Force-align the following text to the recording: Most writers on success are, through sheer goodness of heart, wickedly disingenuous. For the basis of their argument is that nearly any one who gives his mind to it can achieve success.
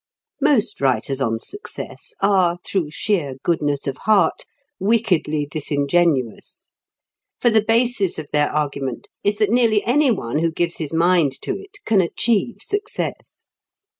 Most 0.41 0.81
writers 0.81 1.21
on 1.21 1.37
success 1.37 2.15
are, 2.21 2.57
through 2.65 2.89
sheer 2.89 3.35
goodness 3.43 3.85
of 3.85 3.97
heart, 3.97 4.45
wickedly 4.79 5.45
disingenuous. 5.45 6.69
For 7.39 7.51
the 7.51 7.61
basis 7.63 8.17
of 8.17 8.25
their 8.33 8.49
argument 8.51 9.09
is 9.23 9.35
that 9.37 9.51
nearly 9.51 9.83
any 9.85 10.09
one 10.09 10.39
who 10.39 10.51
gives 10.51 10.77
his 10.77 10.91
mind 10.91 11.33
to 11.43 11.51
it 11.51 11.77
can 11.85 12.01
achieve 12.01 12.63
success. 12.63 13.45